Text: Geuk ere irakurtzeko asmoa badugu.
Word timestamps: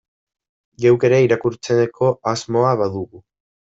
Geuk 0.85 1.05
ere 1.11 1.21
irakurtzeko 1.27 2.13
asmoa 2.35 2.77
badugu. 2.85 3.29